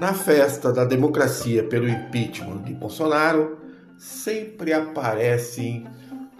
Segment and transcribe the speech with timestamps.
[0.00, 3.58] Na festa da democracia pelo impeachment de Bolsonaro,
[3.98, 5.86] sempre aparecem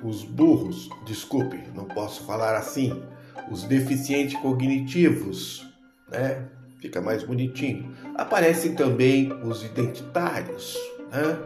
[0.02, 3.02] os burros, desculpe, não posso falar assim,
[3.50, 5.70] os deficientes cognitivos,
[6.10, 6.46] né?
[6.78, 7.94] Fica mais bonitinho.
[8.14, 10.74] Aparecem também os identitários,
[11.12, 11.38] né?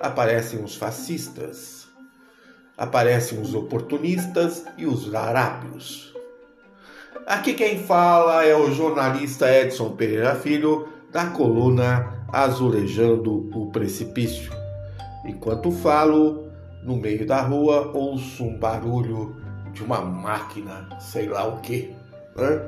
[0.00, 1.86] Aparecem os fascistas,
[2.76, 6.12] aparecem os oportunistas e os larápios.
[7.24, 14.50] Aqui quem fala é o jornalista Edson Pereira Filho, da coluna Azulejando o Precipício.
[15.26, 16.48] Enquanto falo,
[16.82, 19.36] no meio da rua ouço um barulho
[19.72, 21.94] de uma máquina, sei lá o que.
[22.34, 22.62] Né?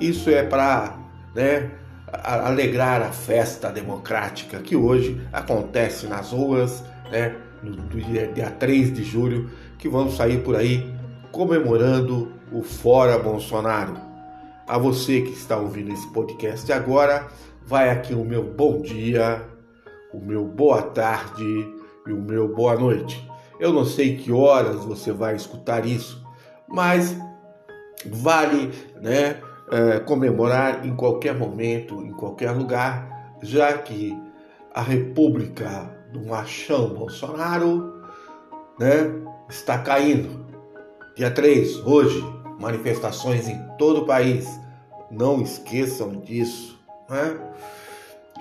[0.00, 0.98] Isso é para
[1.34, 1.70] né,
[2.12, 6.82] alegrar a festa democrática que hoje acontece nas ruas,
[7.12, 10.92] né, no, dia, dia 3 de julho, que vamos sair por aí
[11.30, 13.96] comemorando o Fora Bolsonaro.
[14.66, 17.28] A você que está ouvindo esse podcast agora,
[17.66, 19.42] vai aqui o meu bom dia,
[20.12, 21.44] o meu boa tarde
[22.06, 23.28] e o meu boa noite.
[23.58, 26.22] Eu não sei que horas você vai escutar isso,
[26.68, 27.16] mas
[28.06, 29.40] vale né,
[29.70, 34.16] é, comemorar em qualquer momento, em qualquer lugar, já que
[34.72, 38.02] a República do Machão Bolsonaro
[38.78, 39.10] né,
[39.48, 40.44] está caindo.
[41.16, 42.22] Dia 3, hoje,
[42.58, 44.48] manifestações em todo o país.
[45.10, 46.78] Não esqueçam disso.
[47.08, 47.38] Né?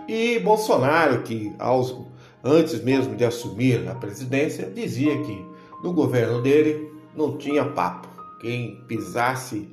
[0.07, 1.95] E Bolsonaro, que aos,
[2.43, 5.45] antes mesmo de assumir a presidência, dizia que
[5.83, 8.07] no governo dele não tinha papo.
[8.41, 9.69] Quem pisasse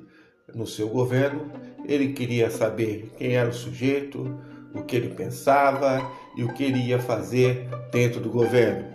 [0.55, 1.51] no seu governo,
[1.87, 4.39] ele queria saber quem era o sujeito,
[4.75, 8.89] o que ele pensava e o que ele ia fazer dentro do governo.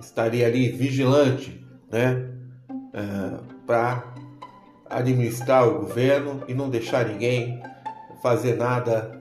[0.00, 2.30] Estaria ali vigilante, né,
[2.94, 4.14] é, para
[4.88, 7.60] administrar o governo e não deixar ninguém
[8.22, 9.17] fazer nada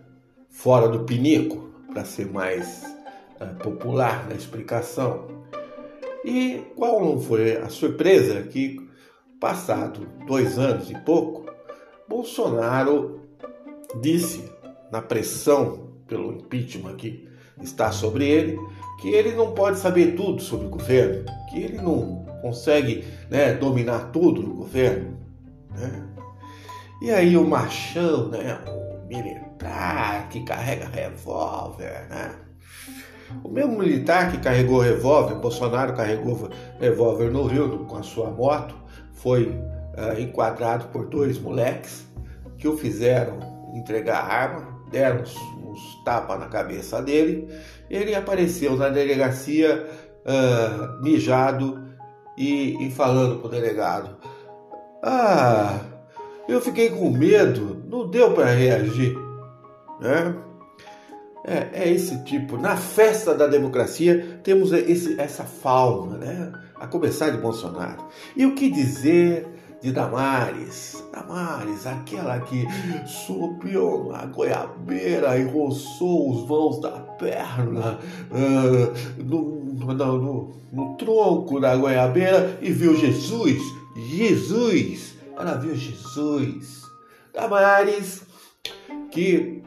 [0.58, 2.84] fora do pinico, para ser mais
[3.40, 5.28] uh, popular na explicação.
[6.26, 8.76] E qual não foi a surpresa que,
[9.40, 11.46] passado dois anos e pouco,
[12.10, 13.22] Bolsonaro
[14.02, 14.52] disse,
[14.92, 17.30] na pressão pelo impeachment que
[17.62, 18.60] está sobre ele,
[19.00, 24.12] que ele não pode saber tudo sobre o governo, que ele não consegue né, dominar
[24.12, 25.20] tudo no governo.
[25.70, 26.04] Né?
[27.04, 28.60] E aí o machão, né,
[29.08, 32.36] militar, que carrega revólver, né?
[33.44, 38.76] O mesmo militar que carregou revólver, Bolsonaro carregou revólver no Rio com a sua moto,
[39.14, 42.08] foi uh, enquadrado por dois moleques
[42.58, 43.40] que o fizeram
[43.74, 47.50] entregar a arma, deram uns, uns tapas na cabeça dele.
[47.90, 49.86] Ele apareceu na delegacia
[50.26, 51.88] uh, mijado
[52.38, 54.18] e, e falando o delegado:
[55.04, 55.80] Ah,
[56.48, 59.18] eu fiquei com medo, não deu para reagir.
[60.00, 60.36] Né?
[61.46, 62.58] É, é, esse tipo.
[62.58, 66.52] Na festa da democracia temos esse, essa fauna, né?
[66.76, 68.06] a começar de Bolsonaro.
[68.36, 69.48] E o que dizer
[69.82, 71.04] de Damares?
[71.12, 72.66] Damares, aquela que
[73.06, 77.98] subiu na goiabeira e roçou os vãos da perna
[78.32, 83.62] uh, no, no, no, no tronco da goiabeira e viu Jesus.
[83.96, 85.16] Jesus!
[85.38, 86.87] Ela viu Jesus.
[87.38, 88.24] Damares,
[89.12, 89.62] que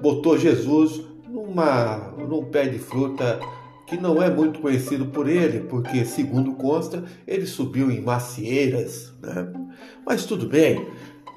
[0.00, 3.38] botou Jesus numa, num pé de fruta
[3.86, 9.12] que não é muito conhecido por ele, porque, segundo consta, ele subiu em macieiras.
[9.20, 9.52] Né?
[10.06, 10.86] Mas tudo bem,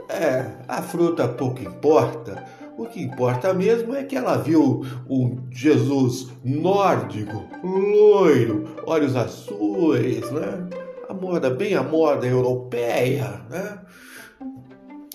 [0.08, 2.46] é, a fruta pouco importa.
[2.78, 10.70] O que importa mesmo é que ela viu um Jesus nórdico, loiro, olhos azuis, né?
[11.10, 13.80] A moda, bem a moda europeia, né?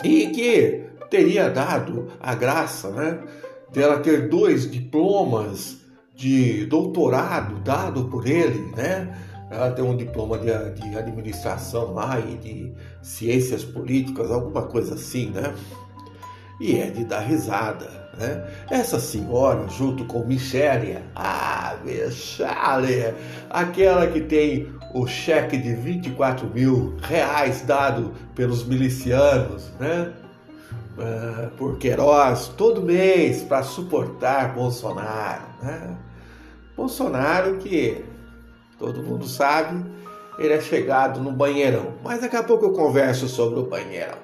[0.04, 3.19] E que teria dado a graça né,
[3.72, 5.78] dela ter dois diplomas
[6.14, 9.16] de doutorado dado por ele, né?
[9.50, 15.31] Ela tem um diploma de, de administração lá e de ciências políticas, alguma coisa assim,
[15.31, 15.55] né?
[16.61, 18.44] E é de dar risada, né?
[18.70, 23.15] Essa senhora, junto com Michele, ah, Michele,
[23.49, 30.12] aquela que tem o cheque de 24 mil reais dado pelos milicianos, né?
[30.99, 35.44] uh, por Queiroz todo mês para suportar Bolsonaro.
[35.62, 35.97] Né?
[36.76, 38.05] Bolsonaro que
[38.79, 39.85] todo mundo sabe,
[40.38, 41.94] ele é chegado no banheirão.
[42.03, 44.19] Mas daqui a pouco eu converso sobre o banheirão.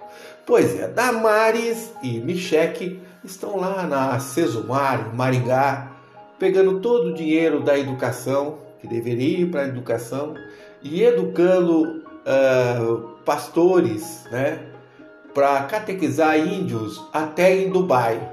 [0.47, 5.91] Pois é, Damares e Micheque estão lá na Cesumar, em Maringá,
[6.38, 10.35] pegando todo o dinheiro da educação, que deveria ir para a educação,
[10.82, 14.61] e educando uh, pastores, né?
[15.32, 18.31] para catequizar índios até em Dubai.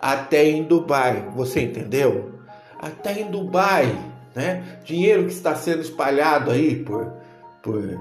[0.00, 1.28] até em Dubai.
[1.34, 2.32] Você entendeu?
[2.78, 3.96] Até em Dubai,
[4.34, 4.78] né?
[4.84, 7.12] Dinheiro que está sendo espalhado aí por,
[7.62, 7.98] por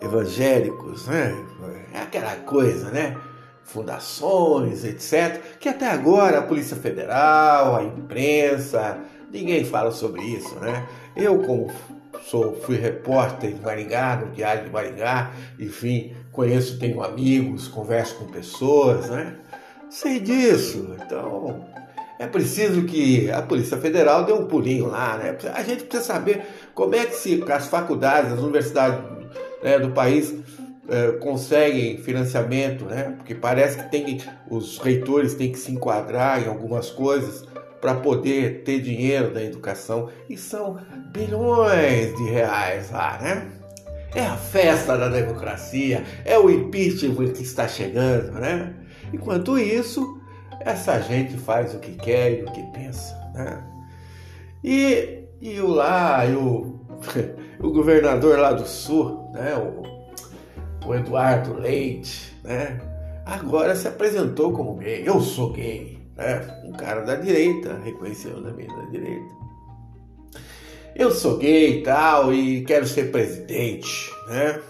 [0.00, 1.34] evangélicos, né?
[1.92, 3.16] É aquela coisa, né?
[3.64, 5.40] Fundações, etc.
[5.58, 8.98] Que até agora a Polícia Federal, a imprensa,
[9.32, 10.86] ninguém fala sobre isso, né?
[11.16, 11.70] Eu, como
[12.24, 18.26] sou, fui repórter em Maringá, no Diário de Maringá, enfim, conheço, tenho amigos, converso com
[18.26, 19.36] pessoas, né?
[19.90, 20.94] Sei disso.
[21.04, 21.64] Então,
[22.18, 25.36] é preciso que a Polícia Federal dê um pulinho lá, né?
[25.52, 26.42] A gente precisa saber
[26.74, 29.00] como é que se as faculdades, as universidades
[29.62, 30.34] né, do país
[30.88, 33.14] é, conseguem financiamento, né?
[33.16, 34.20] Porque parece que tem
[34.50, 37.44] os reitores têm que se enquadrar em algumas coisas
[37.80, 40.78] para poder ter dinheiro da educação e são
[41.12, 43.50] bilhões de reais lá, né?
[44.14, 48.74] É a festa da democracia, é o impeachment que está chegando, né?
[49.12, 50.20] Enquanto isso,
[50.60, 53.62] essa gente faz o que quer e o que pensa, né?
[54.62, 56.80] E, e o lá, e o,
[57.60, 59.54] o governador lá do sul, né?
[59.56, 59.93] O,
[60.86, 62.80] o Eduardo Leite, né?
[63.24, 65.02] Agora se apresentou como gay.
[65.06, 66.62] Eu sou gay, né?
[66.64, 69.34] Um cara da direita, reconheceu também da direita.
[70.94, 74.60] Eu sou gay e tal e quero ser presidente, né?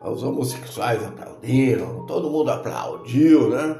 [0.00, 3.76] Os homossexuais aplaudiram, todo mundo aplaudiu, né?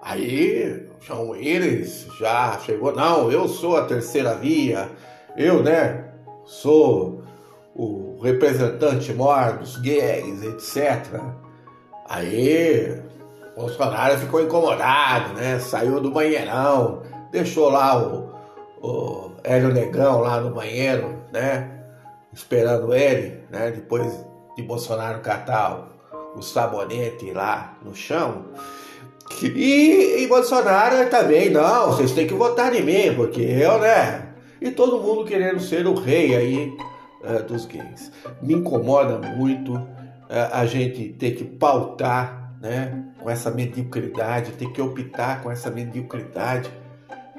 [0.00, 4.90] Aí, João Willis já chegou, não, eu sou a terceira via,
[5.36, 6.12] eu, né,
[6.44, 7.22] sou
[7.74, 11.20] o representante maior dos gays, etc.
[12.08, 13.02] Aí,
[13.56, 18.30] Bolsonaro ficou incomodado, né, saiu do banheirão, deixou lá o,
[18.80, 21.70] o Hélio Negão lá no banheiro, né,
[22.32, 24.12] esperando ele, né, depois
[24.56, 25.90] de Bolsonaro catar
[26.34, 28.46] o, o sabonete lá no chão.
[29.42, 34.28] E, e Bolsonaro também, não, vocês têm que votar em mim, porque eu, né?
[34.60, 36.76] E todo mundo querendo ser o rei aí
[37.22, 38.12] uh, dos gays.
[38.40, 39.88] Me incomoda muito uh,
[40.52, 43.06] a gente ter que pautar, né?
[43.18, 46.70] Com essa mediocridade, ter que optar com essa mediocridade,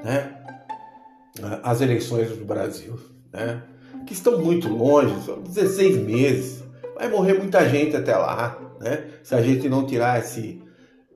[0.03, 0.35] né?
[1.39, 2.99] Uh, as eleições do Brasil,
[3.31, 3.63] né?
[4.05, 6.63] Que estão muito longe, são 16 meses.
[6.95, 9.05] Vai morrer muita gente até lá, né?
[9.23, 10.61] Se a gente não tirar esse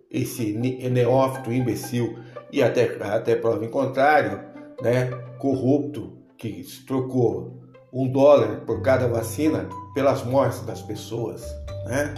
[0.10, 2.18] esse neófito, imbecil
[2.52, 4.42] e até, até prova em contrário,
[4.82, 7.57] né, corrupto, que trocou
[7.92, 11.44] um dólar por cada vacina pelas mortes das pessoas.
[11.86, 12.14] Né?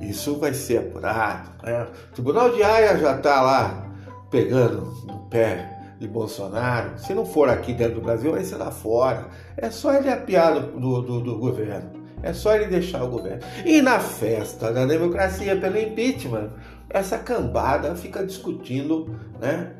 [0.00, 1.50] Isso vai ser apurado.
[1.62, 1.86] Né?
[2.10, 3.86] O Tribunal de Haia já está lá
[4.30, 6.98] pegando no pé de Bolsonaro.
[6.98, 9.26] Se não for aqui dentro do Brasil, vai ser lá fora.
[9.56, 11.98] É só ele apiar do, do, do governo.
[12.22, 13.42] É só ele deixar o governo.
[13.64, 16.50] E na festa da democracia pelo impeachment,
[16.90, 19.72] essa cambada fica discutindo né,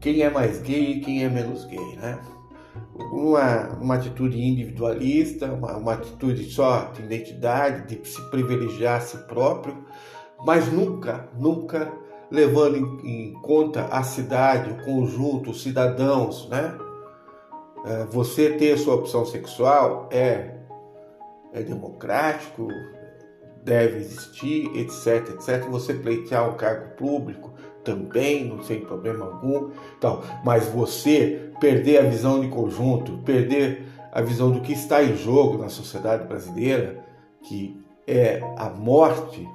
[0.00, 1.96] quem é mais gay e quem é menos gay.
[1.96, 2.18] Né?
[2.94, 9.18] Uma, uma atitude individualista, uma, uma atitude só de identidade, de se privilegiar a si
[9.26, 9.84] próprio,
[10.44, 11.92] mas nunca, nunca
[12.30, 16.48] levando em, em conta a cidade, o conjunto, os cidadãos.
[16.48, 16.78] Né?
[17.84, 20.56] É, você ter sua opção sexual é,
[21.52, 22.68] é democrático,
[23.62, 25.68] deve existir, etc, etc.
[25.68, 27.51] Você pleitear um cargo público
[27.84, 29.70] também, não tem problema algum.
[29.96, 35.16] Então, mas você perder a visão de conjunto, perder a visão do que está em
[35.16, 37.04] jogo na sociedade brasileira,
[37.42, 39.48] que é a morte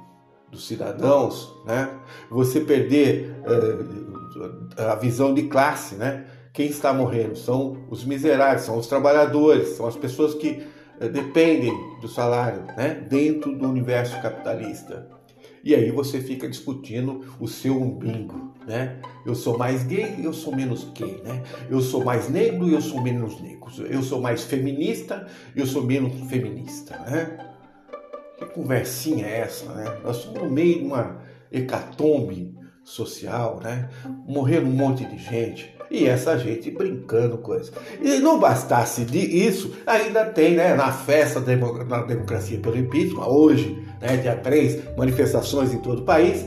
[0.50, 1.90] dos cidadãos, né?
[2.30, 6.24] Você perder uh, a visão de classe, né?
[6.52, 10.66] Quem está morrendo são os miseráveis, são os trabalhadores, são as pessoas que
[11.00, 15.17] eh, dependem do salário né, dentro do universo capitalista.
[15.64, 19.00] E aí você fica discutindo o seu umbigo, né?
[19.26, 21.42] Eu sou mais gay, eu sou menos gay, né?
[21.68, 23.58] Eu sou mais negro, eu sou menos negro.
[23.88, 27.38] Eu sou mais feminista, eu sou menos feminista, né?
[28.38, 29.98] Que conversinha é essa, né?
[30.02, 31.20] Nós estamos no meio de uma
[31.52, 33.88] hecatombe social, né?
[34.26, 37.72] Morrendo um monte de gente e essa gente brincando com isso.
[38.00, 44.16] E não bastasse isso, ainda tem, né, na festa da democracia pelo impeachment, hoje, né,
[44.16, 46.46] dia 3, manifestações em todo o país,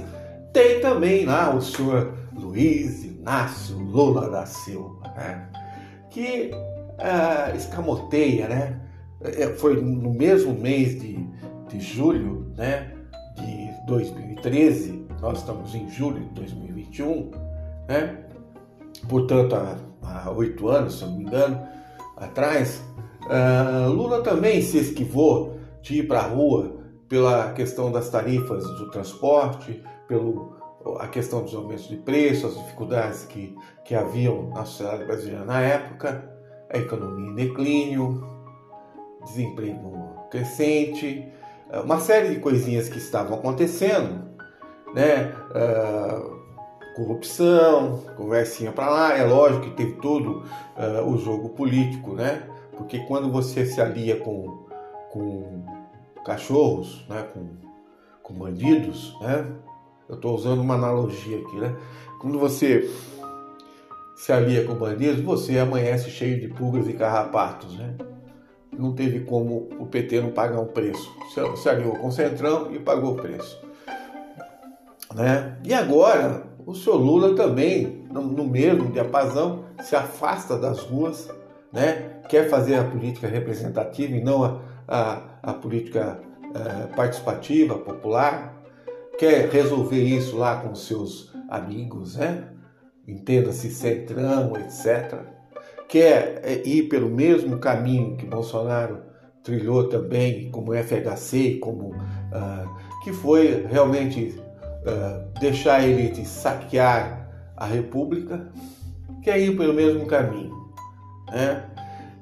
[0.54, 5.48] tem também lá o senhor Luiz Inácio Lula da Silva, né,
[6.10, 8.82] que uh, escamoteia, né,
[9.22, 11.26] é, foi no mesmo mês de,
[11.70, 12.92] de julho, né,
[13.36, 17.32] de 2013, nós estamos em julho de 2021,
[17.88, 18.18] né,
[19.08, 19.56] portanto,
[20.02, 21.62] há oito anos, se não me engano,
[22.18, 22.82] atrás,
[23.26, 26.81] uh, Lula também se esquivou de ir para a rua
[27.12, 30.56] pela questão das tarifas do transporte, pelo
[30.98, 33.54] a questão dos aumentos de preço, as dificuldades que,
[33.84, 36.24] que haviam na sociedade brasileira na época,
[36.70, 38.26] a economia em declínio,
[39.26, 39.92] desemprego
[40.32, 41.28] crescente,
[41.84, 44.24] uma série de coisinhas que estavam acontecendo,
[44.96, 45.34] né?
[45.52, 50.44] Uh, corrupção, conversinha para lá, é lógico que teve todo
[50.78, 52.44] uh, o jogo político, né?
[52.78, 54.66] Porque quando você se alia com,
[55.12, 55.81] com
[56.26, 57.24] cachorros, né?
[57.34, 57.48] com,
[58.24, 59.46] com bandidos, né?
[60.08, 61.76] Eu estou usando uma analogia aqui, né?
[62.20, 62.90] Quando você
[64.16, 67.96] se alia com bandidos, você amanhece cheio de pulgas e carrapatos, né?
[68.78, 71.12] Não teve como o PT não pagar um preço.
[71.56, 73.62] Se aliou com o Centrão e pagou o preço.
[75.14, 75.58] Né?
[75.64, 81.30] E agora, o senhor Lula também, no mesmo diapasão, se afasta das ruas,
[81.72, 82.22] né?
[82.30, 86.20] quer fazer a política representativa e não a, a, a política
[86.54, 88.62] é, participativa, popular,
[89.18, 92.48] quer resolver isso lá com seus amigos, né?
[93.08, 95.20] entenda-se centrão, etc.
[95.88, 99.02] Quer é, ir pelo mesmo caminho que Bolsonaro
[99.44, 104.40] trilhou também, como FHC, como uh, que foi realmente
[104.86, 108.48] uh, deixar a elite saquear a República,
[109.24, 110.56] quer ir pelo mesmo caminho.
[111.32, 111.66] Né?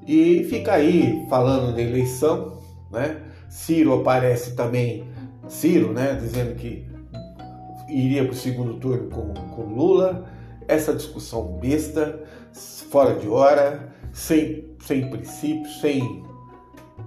[0.07, 2.58] E fica aí falando da eleição,
[2.91, 3.21] né?
[3.49, 5.09] Ciro aparece também,
[5.47, 6.87] Ciro, né, dizendo que
[7.89, 10.25] iria para o segundo turno com, com Lula.
[10.67, 12.21] Essa discussão besta,
[12.91, 16.23] fora de hora, sem, sem princípio, sem,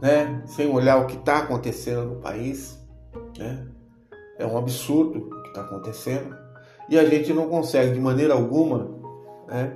[0.00, 2.78] né, sem olhar o que está acontecendo no país.
[3.38, 3.66] Né?
[4.38, 6.36] É um absurdo o que está acontecendo.
[6.88, 8.90] E a gente não consegue, de maneira alguma,
[9.46, 9.72] né,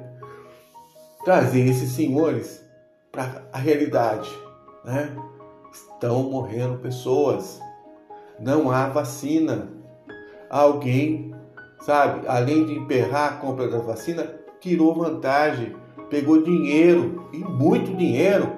[1.25, 2.65] trazer esses senhores
[3.13, 4.29] para a realidade.
[4.85, 5.17] Né?
[5.97, 7.59] Estão morrendo pessoas.
[8.39, 9.69] Não há vacina.
[10.51, 11.35] Alguém,
[11.81, 15.75] sabe, além de emperrar a compra da vacina, tirou vantagem,
[16.11, 18.53] pegou dinheiro e muito dinheiro,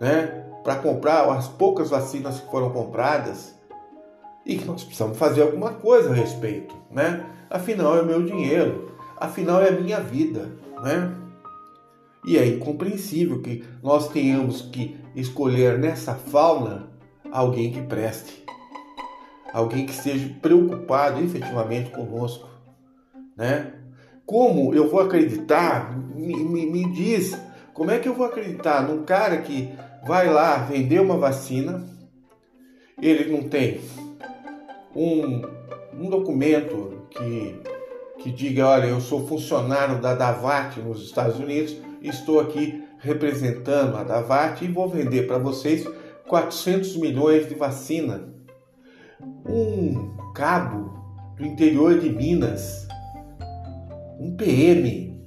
[0.00, 3.54] né, para comprar as poucas vacinas que foram compradas
[4.44, 7.26] e que nós precisamos fazer alguma coisa a respeito, né?
[7.50, 10.50] Afinal é meu dinheiro, afinal é minha vida,
[10.82, 11.21] né?
[12.24, 16.88] E é incompreensível que nós tenhamos que escolher nessa fauna
[17.30, 18.44] alguém que preste,
[19.52, 22.48] alguém que esteja preocupado efetivamente conosco,
[23.36, 23.74] né?
[24.24, 25.98] Como eu vou acreditar?
[26.14, 27.36] Me, me, me diz,
[27.74, 29.74] como é que eu vou acreditar num cara que
[30.06, 31.84] vai lá vender uma vacina,
[33.00, 33.80] ele não tem
[34.94, 35.42] um,
[35.94, 37.60] um documento que,
[38.18, 41.76] que diga, olha, eu sou funcionário da Davat nos Estados Unidos,
[42.08, 45.86] estou aqui representando a Davat e vou vender para vocês
[46.28, 48.32] 400 milhões de vacina.
[49.46, 50.92] Um cabo
[51.36, 52.86] do interior de Minas,
[54.18, 55.20] um PM,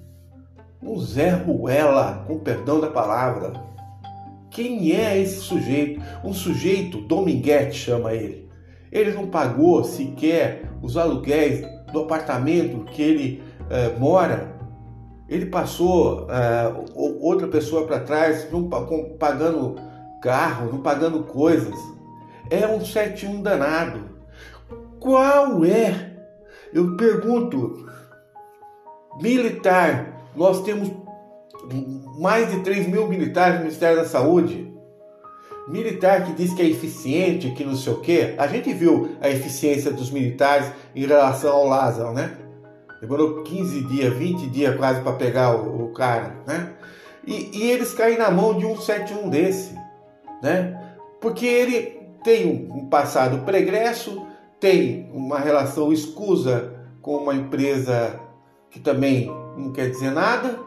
[0.82, 3.54] um Zé Ruela, com perdão da palavra.
[4.50, 6.02] Quem é esse sujeito?
[6.24, 8.50] Um sujeito, Dominguete chama ele.
[8.92, 14.55] Ele não pagou sequer os aluguéis do apartamento que ele eh, mora
[15.28, 18.70] ele passou uh, outra pessoa para trás, não
[19.18, 19.76] pagando
[20.22, 21.76] carro, não pagando coisas.
[22.50, 24.16] É um 71 danado.
[25.00, 26.14] Qual é?
[26.72, 27.88] Eu pergunto,
[29.20, 30.92] militar, nós temos
[32.20, 34.72] mais de 3 mil militares no Ministério da Saúde.
[35.68, 38.36] Militar que diz que é eficiente, que não sei o quê.
[38.38, 42.45] A gente viu a eficiência dos militares em relação ao Lázaro, né?
[43.06, 46.74] Demorou 15 dias, 20 dias quase para pegar o, o, cara, né?
[47.26, 49.76] E, e, eles caem na mão de um 71 desse,
[50.42, 50.96] né?
[51.22, 54.26] Porque ele tem um passado pregresso,
[54.60, 58.20] tem uma relação escusa com uma empresa
[58.72, 60.58] que também não quer dizer nada,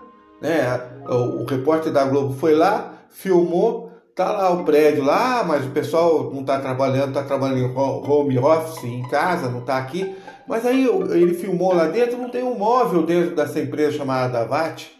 [0.40, 0.80] né?
[1.08, 5.70] O, o repórter da Globo foi lá, filmou, tá lá o prédio lá, mas o
[5.70, 10.14] pessoal não está trabalhando, está trabalhando em home office, em casa, não está aqui.
[10.48, 14.90] Mas aí ele filmou lá dentro, não tem um móvel dentro dessa empresa chamada Davat.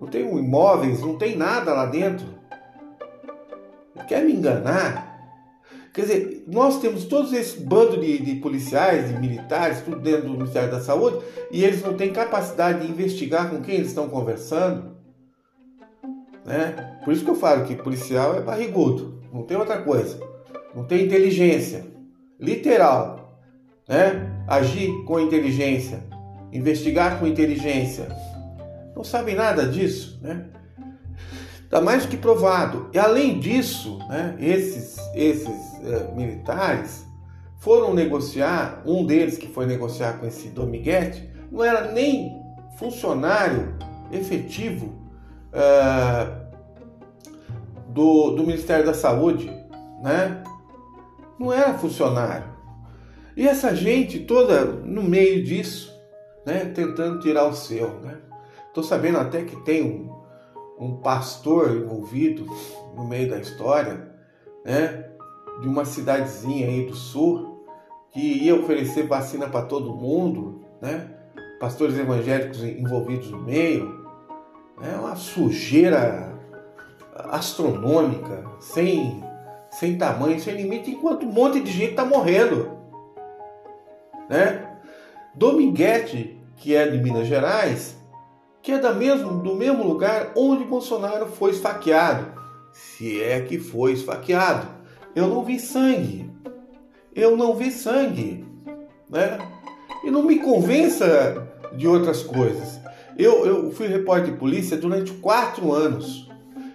[0.00, 2.26] Não tem um imóveis, não tem nada lá dentro.
[4.08, 5.06] Quer me enganar?
[5.92, 10.34] Quer dizer, nós temos todos esse bando de, de, policiais, de militares, tudo dentro do
[10.34, 11.18] Ministério da Saúde,
[11.50, 14.96] e eles não têm capacidade de investigar com quem eles estão conversando.
[16.44, 16.98] Né?
[17.04, 20.18] Por isso que eu falo que policial é barrigudo, não tem outra coisa.
[20.74, 21.84] Não tem inteligência.
[22.38, 23.36] Literal.
[23.88, 24.37] Né?
[24.48, 26.02] Agir com inteligência,
[26.52, 28.08] investigar com inteligência.
[28.96, 30.46] Não sabem nada disso, né?
[31.62, 32.88] Está mais que provado.
[32.94, 35.48] E além disso, né, esses, esses
[35.84, 37.06] é, militares
[37.58, 42.40] foram negociar, um deles que foi negociar com esse Dominguete, não era nem
[42.78, 43.74] funcionário
[44.10, 44.94] efetivo
[45.52, 46.48] uh,
[47.88, 49.50] do, do Ministério da Saúde,
[50.02, 50.42] né?
[51.38, 52.57] Não era funcionário.
[53.38, 55.96] E essa gente toda no meio disso,
[56.44, 56.72] né?
[56.74, 58.16] Tentando tirar o seu, né?
[58.74, 60.12] Tô sabendo até que tem um,
[60.76, 62.44] um pastor envolvido
[62.96, 64.10] no meio da história,
[64.64, 65.08] né?
[65.60, 67.64] De uma cidadezinha aí do sul
[68.10, 71.08] que ia oferecer vacina para todo mundo, né?
[71.60, 74.04] Pastores evangélicos envolvidos no meio,
[74.82, 76.36] é uma sujeira
[77.14, 79.22] astronômica, sem,
[79.70, 82.77] sem tamanho, sem limite, enquanto um monte de gente está morrendo.
[84.28, 84.76] Né?
[85.34, 87.96] Dominguete, que é de Minas Gerais,
[88.62, 92.38] que é da mesmo, do mesmo lugar onde Bolsonaro foi esfaqueado.
[92.72, 94.68] Se é que foi esfaqueado.
[95.14, 96.30] Eu não vi sangue.
[97.14, 98.44] Eu não vi sangue.
[99.08, 99.38] Né?
[100.04, 102.78] E não me convença de outras coisas.
[103.16, 106.28] Eu, eu fui repórter de polícia durante quatro anos.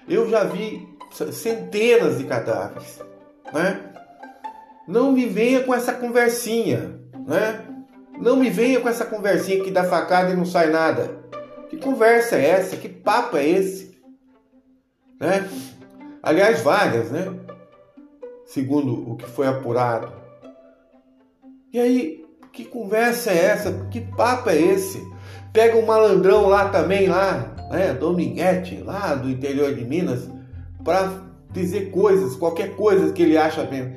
[0.07, 0.87] Eu já vi
[1.31, 2.99] centenas de cadáveres,
[3.53, 3.79] né?
[4.87, 7.65] Não me venha com essa conversinha, né?
[8.19, 11.23] Não me venha com essa conversinha que dá facada e não sai nada.
[11.69, 12.77] Que conversa é essa?
[12.77, 13.97] Que papo é esse?
[15.19, 15.49] Né?
[16.21, 17.33] Aliás, várias, né?
[18.45, 20.11] Segundo o que foi apurado.
[21.71, 23.87] E aí, que conversa é essa?
[23.89, 25.01] Que papo é esse?
[25.51, 30.29] Pega um malandrão lá também, lá, né, Dominguete, lá do interior de Minas,
[30.83, 31.11] para
[31.51, 33.95] dizer coisas, qualquer coisa que ele acha bem.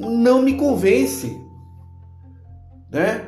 [0.00, 1.40] Não me convence.
[2.92, 3.24] Né?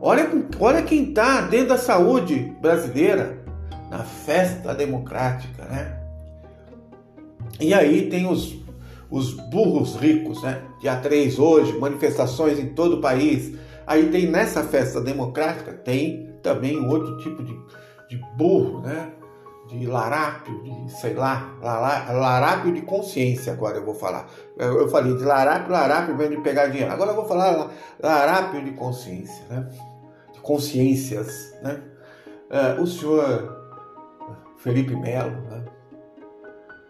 [0.00, 0.28] Olha,
[0.60, 3.38] olha quem está dentro da saúde brasileira,
[3.88, 6.00] na festa democrática, né?
[7.60, 8.56] E aí tem os,
[9.08, 10.60] os burros ricos, né?
[10.80, 13.54] Dia 3 hoje, manifestações em todo o país,
[13.86, 17.56] Aí tem nessa festa democrática, tem também outro tipo de,
[18.08, 19.12] de burro, né?
[19.68, 24.28] De larápio, de sei lá, larápio de consciência, agora eu vou falar.
[24.56, 26.92] Eu, falei de larápio, larápio mesmo de pegar dinheiro.
[26.92, 29.68] Agora eu vou falar larápio de consciência, né?
[30.32, 31.82] De consciências, né?
[32.48, 33.56] Uh, o senhor
[34.58, 35.64] Felipe Melo, né?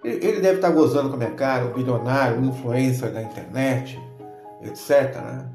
[0.04, 3.98] Ele deve estar gozando com a minha cara, um bilionário, um influencer da internet,
[4.62, 5.14] etc.
[5.16, 5.48] Né?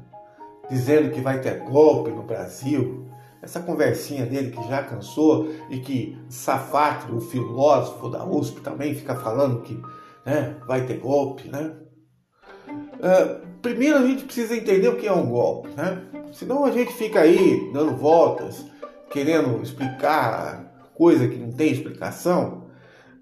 [0.72, 3.06] dizendo que vai ter golpe no Brasil.
[3.42, 9.16] Essa conversinha dele que já cansou e que Safatro, o filósofo da USP, também fica
[9.16, 9.80] falando que
[10.24, 11.74] né, vai ter golpe, né?
[12.68, 16.02] Uh, primeiro a gente precisa entender o que é um golpe, né?
[16.32, 18.64] Senão a gente fica aí dando voltas,
[19.10, 22.68] querendo explicar coisa que não tem explicação.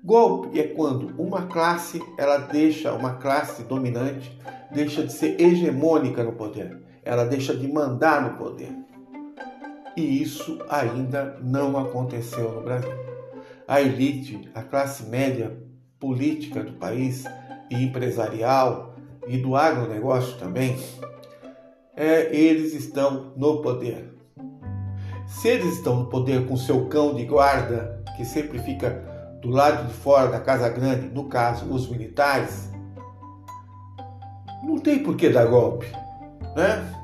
[0.05, 4.39] Golpe é quando uma classe ela deixa uma classe dominante
[4.71, 8.73] deixa de ser hegemônica no poder ela deixa de mandar no poder.
[9.97, 12.91] E isso ainda não aconteceu no Brasil.
[13.67, 15.57] A elite, a classe média
[15.99, 17.25] política do país
[17.71, 18.95] e empresarial
[19.27, 20.79] e do agronegócio também,
[21.97, 24.15] é, eles estão no poder.
[25.27, 29.05] Se eles estão no poder com seu cão de guarda, que sempre fica
[29.41, 32.71] do lado de fora da Casa Grande, no caso, os militares,
[34.65, 35.87] não tem por que dar golpe
[36.55, 36.95] né?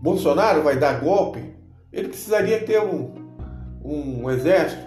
[0.00, 1.51] Bolsonaro vai dar golpe,
[1.92, 3.12] ele precisaria ter um,
[3.84, 4.86] um exército,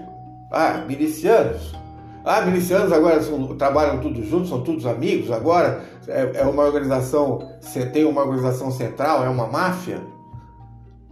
[0.52, 1.76] ah, milicianos.
[2.24, 7.52] Ah, milicianos agora são, trabalham todos juntos, são todos amigos, agora é, é uma organização,
[7.94, 10.02] tem uma organização central, é uma máfia,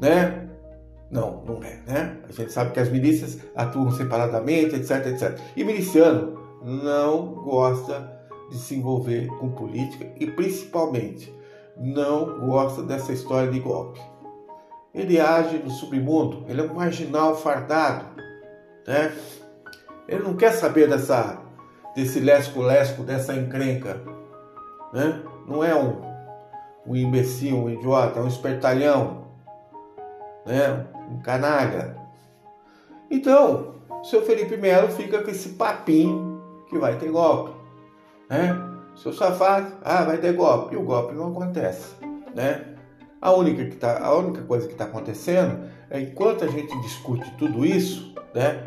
[0.01, 0.49] né?
[1.11, 2.17] Não, não é, né?
[2.27, 5.39] A gente sabe que as milícias atuam separadamente, etc, etc.
[5.55, 8.11] E miliciano não gosta
[8.49, 11.31] de se envolver com política e principalmente
[11.77, 13.99] não gosta dessa história de golpe.
[14.93, 18.05] Ele age no submundo, ele é um marginal fardado,
[18.87, 19.11] né?
[20.07, 21.41] Ele não quer saber dessa,
[21.95, 23.99] desse lesco-lesco, dessa encrenca,
[24.93, 25.23] né?
[25.47, 26.01] Não é um,
[26.85, 29.25] um imbecil, um idiota, é um espertalhão,
[30.45, 30.85] né?
[31.09, 31.97] Um canalha.
[33.09, 37.51] Então, o seu Felipe Melo fica com esse papinho que vai ter golpe,
[38.29, 38.55] né?
[38.95, 40.75] Seu safado, ah, vai ter golpe.
[40.75, 41.95] E o golpe não acontece,
[42.35, 42.72] né?
[43.23, 47.31] A única, que tá, a única coisa que está acontecendo é enquanto a gente discute
[47.37, 48.61] tudo isso, né?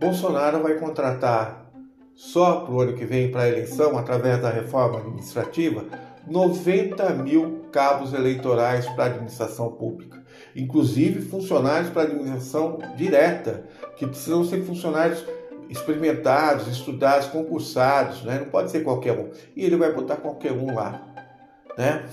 [0.00, 1.70] Bolsonaro vai contratar
[2.16, 5.84] só para o ano que vem para a eleição, através da reforma administrativa,
[6.26, 10.20] 90 mil cabos eleitorais para a administração pública,
[10.56, 13.62] inclusive funcionários para a administração direta,
[13.96, 15.24] que precisam ser funcionários
[15.68, 18.40] experimentados, estudados, concursados, né?
[18.40, 19.30] Não pode ser qualquer um.
[19.54, 21.00] E ele vai botar qualquer um lá,
[21.78, 22.08] né?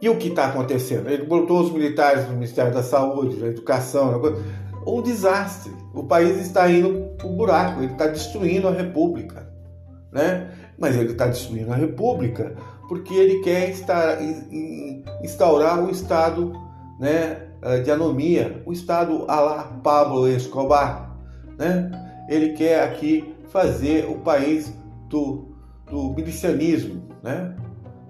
[0.00, 1.08] E o que está acontecendo?
[1.08, 4.20] Ele botou os militares no Ministério da Saúde, da Educação,
[4.86, 5.72] um desastre.
[5.92, 9.48] O país está indo para o buraco, ele está destruindo a República.
[10.12, 10.50] Né?
[10.78, 12.54] Mas ele está destruindo a República
[12.88, 13.74] porque ele quer
[15.22, 16.52] instaurar um Estado
[16.98, 17.48] né,
[17.84, 21.16] de anomia, o Estado a la Pablo Escobar.
[21.58, 21.90] Né?
[22.30, 24.72] Ele quer aqui fazer o país
[25.08, 25.48] do,
[25.90, 27.54] do milicianismo, né?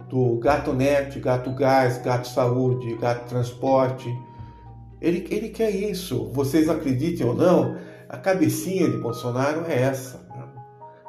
[0.08, 4.08] Do gato net, gato gás, gato saúde, gato transporte.
[5.00, 6.30] Ele, ele quer isso.
[6.32, 7.76] Vocês acreditem ou não,
[8.08, 10.26] a cabecinha de Bolsonaro é essa.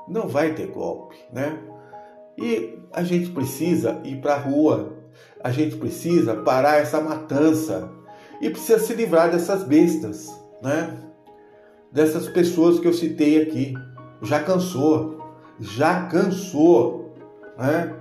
[0.07, 1.59] Não vai ter golpe, né?
[2.37, 4.97] E a gente precisa ir para a rua,
[5.43, 7.91] a gente precisa parar essa matança
[8.41, 10.29] e precisa se livrar dessas bestas,
[10.61, 10.97] né?
[11.91, 13.73] Dessas pessoas que eu citei aqui.
[14.21, 15.19] Já cansou,
[15.59, 17.15] já cansou,
[17.57, 17.98] né?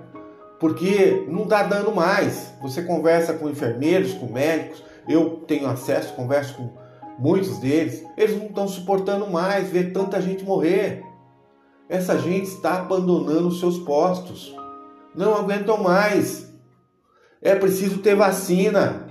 [0.58, 2.52] Porque não está dando mais.
[2.60, 6.70] Você conversa com enfermeiros, com médicos, eu tenho acesso, converso com
[7.18, 11.02] muitos deles, eles não estão suportando mais ver tanta gente morrer.
[11.88, 14.54] Essa gente está abandonando os seus postos,
[15.14, 16.46] não aguentam mais.
[17.40, 19.06] É preciso ter vacina,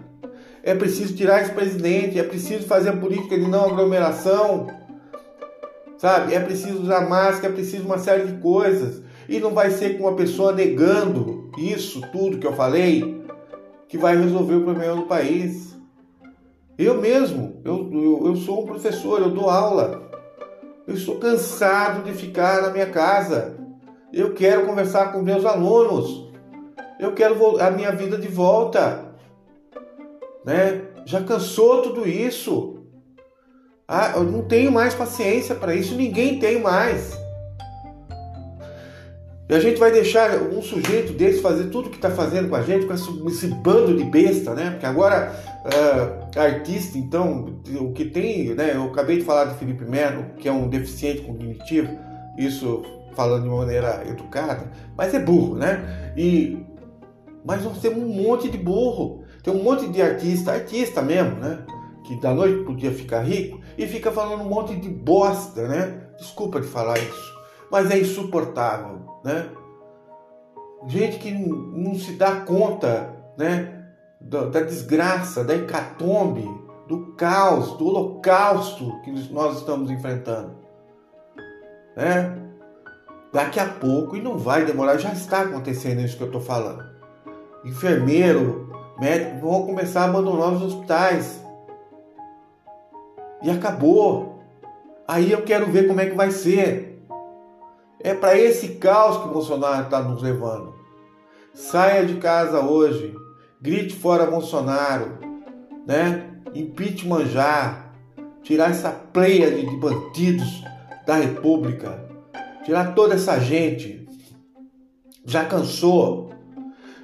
[0.62, 4.68] é preciso tirar esse presidente, é preciso fazer a política de não aglomeração,
[5.98, 6.34] sabe?
[6.34, 9.02] É preciso usar máscara, é preciso uma série de coisas.
[9.28, 13.26] E não vai ser com uma pessoa negando isso tudo que eu falei
[13.88, 15.76] que vai resolver o problema do país.
[16.78, 20.10] Eu mesmo, eu, eu, eu sou um professor, eu dou aula.
[20.86, 23.58] Eu estou cansado de ficar na minha casa.
[24.14, 26.32] Eu quero conversar com meus alunos.
[27.00, 29.06] Eu quero a minha vida de volta.
[30.46, 30.84] Né?
[31.06, 32.84] Já cansou tudo isso.
[33.88, 37.17] Ah, eu não tenho mais paciência para isso, ninguém tem mais.
[39.50, 42.62] E a gente vai deixar um sujeito desse fazer tudo que está fazendo com a
[42.62, 44.72] gente, com esse, esse, bando de besta, né?
[44.72, 45.34] Porque agora,
[45.64, 48.74] uh, artista, então, o que tem, né?
[48.76, 51.98] Eu acabei de falar do Felipe Melo, que é um deficiente cognitivo,
[52.38, 52.84] isso
[53.16, 56.12] falando de uma maneira educada, mas é burro, né?
[56.18, 56.58] E,
[57.46, 61.60] mas nós temos um monte de burro, tem um monte de artista, artista mesmo, né?
[62.06, 66.02] Que da noite podia ficar rico e fica falando um monte de bosta, né?
[66.20, 67.37] Desculpa de falar isso
[67.72, 69.50] mas é insuportável, né?
[70.88, 73.86] Gente que não se dá conta, né,
[74.22, 76.48] da, desgraça, da hecatombe,
[76.88, 80.56] do caos, do holocausto que nós estamos enfrentando,
[81.96, 82.44] né?
[83.34, 86.84] Daqui a pouco, e não vai demorar, já está acontecendo isso que eu estou falando.
[87.66, 91.44] Enfermeiro, médico vão começar a abandonar os hospitais.
[93.44, 94.42] E acabou.
[95.08, 96.97] Aí eu quero ver como é que vai ser.
[98.00, 100.76] É para esse caos que Bolsonaro está nos levando.
[101.54, 103.16] Saia de casa hoje,
[103.60, 105.18] grite fora Bolsonaro,
[105.86, 106.40] né?
[106.54, 107.92] Impeachment já,
[108.44, 110.64] tirar essa pleia de bandidos
[111.06, 112.08] da República,
[112.64, 114.08] tirar toda essa gente.
[115.26, 116.28] Já cansou?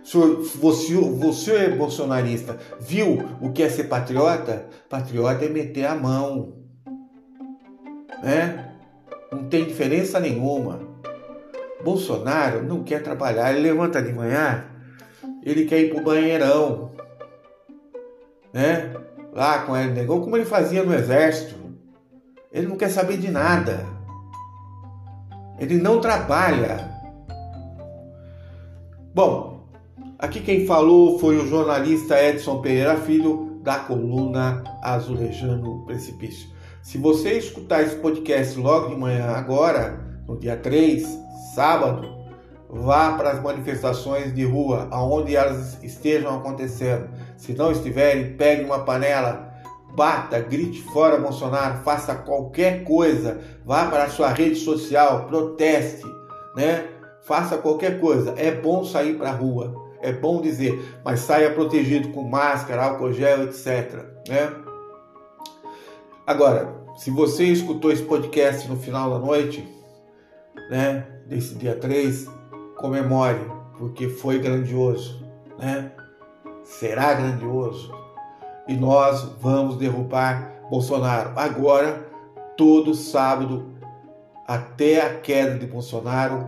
[0.04, 4.68] Você, você é bolsonarista, viu o que é ser patriota?
[4.90, 6.54] Patriota é meter a mão,
[8.22, 8.73] né?
[9.34, 10.80] Não tem diferença nenhuma.
[11.84, 14.64] Bolsonaro não quer trabalhar, ele levanta de manhã,
[15.44, 16.92] ele quer ir pro banheirão,
[18.54, 18.94] né?
[19.34, 21.56] Lá com ele negou, como ele fazia no exército.
[22.52, 23.84] Ele não quer saber de nada.
[25.60, 26.92] Ele não trabalha.
[29.14, 29.68] Bom,
[30.20, 36.50] aqui quem falou foi o jornalista Edson Pereira Filho, da coluna Azulejando Precipício.
[36.84, 41.08] Se você escutar esse podcast logo de manhã, agora, no dia 3,
[41.56, 42.14] sábado,
[42.70, 47.10] vá para as manifestações de rua, aonde elas estejam acontecendo.
[47.38, 49.50] Se não estiverem, pegue uma panela,
[49.96, 56.06] bata, grite fora Bolsonaro, faça qualquer coisa, vá para a sua rede social, proteste,
[56.54, 56.90] né?
[57.24, 58.34] Faça qualquer coisa.
[58.36, 63.14] É bom sair para a rua, é bom dizer, mas saia protegido com máscara, álcool
[63.14, 64.04] gel, etc.
[64.28, 64.63] Né?
[66.26, 69.68] Agora, se você escutou esse podcast no final da noite,
[70.70, 72.30] né, desse dia 3,
[72.78, 73.46] comemore,
[73.78, 75.22] porque foi grandioso,
[75.60, 75.92] né?
[76.64, 77.94] Será grandioso.
[78.70, 81.34] E nós vamos derrubar Bolsonaro.
[81.36, 82.08] Agora,
[82.56, 83.74] todo sábado,
[84.48, 86.48] até a queda de Bolsonaro,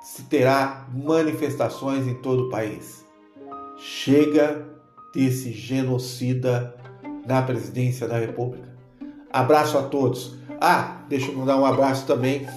[0.00, 3.04] se terá manifestações em todo o país.
[3.78, 4.64] Chega
[5.12, 6.76] desse genocida
[7.26, 8.65] na presidência da República.
[9.36, 10.34] Abraço a todos.
[10.58, 12.48] Ah, deixa eu mandar um abraço também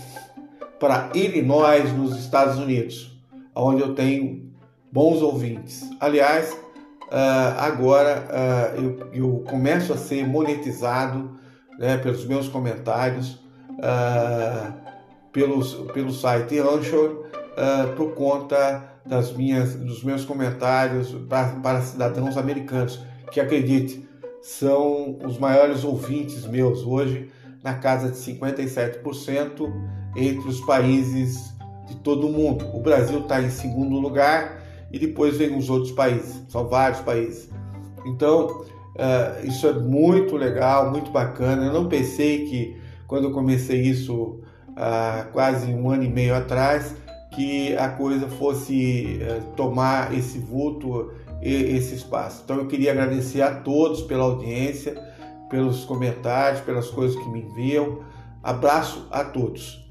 [0.79, 3.21] para Illinois, nos Estados Unidos,
[3.53, 4.49] onde eu tenho
[4.89, 5.83] bons ouvintes.
[5.99, 11.37] Aliás, uh, agora uh, eu, começo a ser monetizado
[11.77, 13.33] né, pelos meus comentários,
[13.73, 14.71] uh,
[15.33, 17.25] pelos, pelo site Anchor,
[17.97, 23.01] por conta das minhas, dos meus comentários para, para cidadãos americanos,
[23.33, 24.07] que acredite,
[24.41, 27.29] são os maiores ouvintes meus hoje,
[27.63, 29.71] na casa de 57%
[30.15, 31.53] entre os países
[31.87, 32.65] de todo o mundo.
[32.73, 37.49] O Brasil está em segundo lugar e depois vem os outros países, são vários países.
[38.05, 38.61] Então,
[38.95, 41.65] uh, isso é muito legal, muito bacana.
[41.65, 46.95] Eu não pensei que, quando eu comecei isso uh, quase um ano e meio atrás,
[47.31, 52.41] que a coisa fosse uh, tomar esse vulto, esse espaço.
[52.43, 54.95] Então, eu queria agradecer a todos pela audiência,
[55.49, 57.99] pelos comentários, pelas coisas que me enviam.
[58.43, 59.88] Abraço a todos.